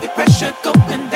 The 0.00 0.08
pressure 0.08 0.54
going 0.62 1.09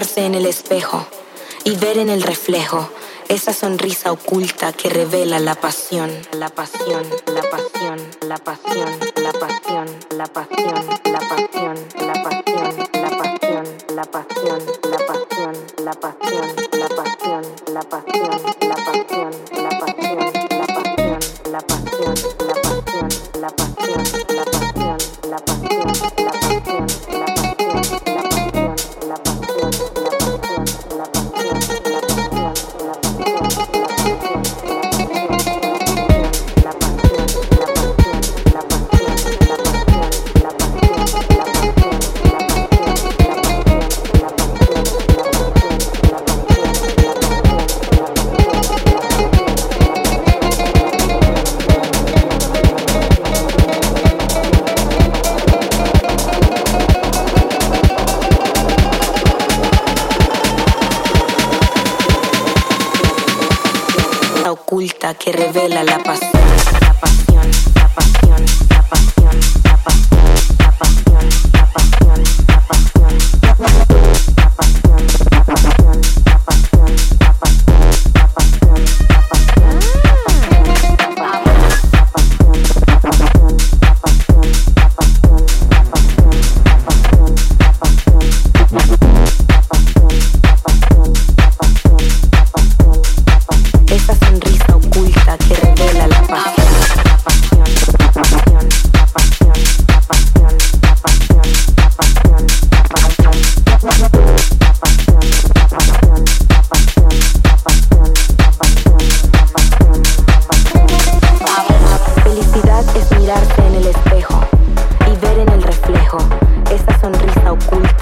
mirarse 0.00 0.24
en 0.24 0.34
el 0.34 0.46
espejo 0.46 1.06
y 1.62 1.76
ver 1.76 1.98
en 1.98 2.08
el 2.08 2.22
reflejo 2.22 2.88
esa 3.28 3.52
sonrisa 3.52 4.12
oculta 4.12 4.72
que 4.72 4.88
revela 4.88 5.38
la 5.38 5.56
pasión, 5.56 6.10
la 6.32 6.48
pasión, 6.48 7.04
la 7.26 7.42
pasión. 7.42 7.59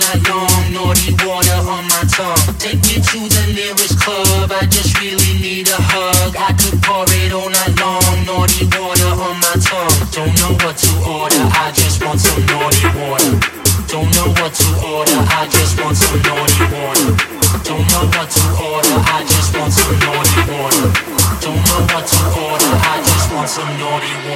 night 0.00 0.22
long, 0.28 0.72
naughty 0.72 1.12
water 1.24 1.60
on 1.68 1.84
my 1.84 2.02
tongue. 2.08 2.40
Take 2.56 2.80
me 2.88 2.96
to 3.00 3.18
the 3.28 3.44
nearest 3.52 4.00
club, 4.00 4.50
I 4.52 4.64
just 4.66 4.96
really 5.00 5.34
need 5.40 5.68
a 5.68 5.76
hug. 5.76 6.36
I 6.36 6.52
could 6.56 6.80
pour 6.82 7.04
it 7.06 7.32
all 7.32 7.50
night 7.50 7.74
long, 7.76 8.16
naughty 8.24 8.64
water 8.72 9.12
on 9.12 9.36
my 9.40 9.56
tongue. 9.60 9.96
Don't 10.12 10.34
know 10.40 10.52
what 10.64 10.76
to 10.80 10.90
order, 11.04 11.44
I 11.56 11.72
just 11.74 12.02
want 12.04 12.20
some 12.20 12.40
naughty 12.46 12.88
water. 12.96 13.34
Don't 13.90 14.10
know 14.14 14.30
what 14.38 14.54
to 14.54 14.68
order, 14.86 15.18
I 15.18 15.48
just 15.50 15.80
want 15.80 15.96
some 15.96 16.20
naughty 16.22 16.64
water. 16.72 17.10
Don't 17.66 17.84
know 17.92 18.06
what 18.14 18.28
to 18.30 18.44
order, 18.62 18.96
I 19.10 19.20
just 19.26 19.50
want 19.56 19.72
some 19.72 19.98
naughty 19.98 20.40
water. 20.48 20.86
Don't 21.42 21.60
know 21.66 21.80
what 21.92 22.04
to 22.06 22.20
order, 22.46 22.72
I 22.86 22.96
just 23.02 23.26
want 23.32 23.48
some 23.48 23.70
naughty 23.78 24.14
water. 24.24 24.29